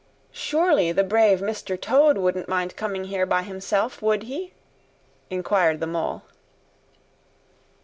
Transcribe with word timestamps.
"Surely 0.31 0.91
the 0.91 1.03
brave 1.03 1.41
Mr. 1.41 1.79
Toad 1.79 2.17
wouldn't 2.17 2.47
mind 2.49 2.75
coming 2.75 3.03
here 3.03 3.27
by 3.27 3.43
himself, 3.43 4.01
would 4.01 4.23
he?" 4.23 4.51
inquired 5.29 5.79
the 5.79 5.85
Mole. 5.85 6.23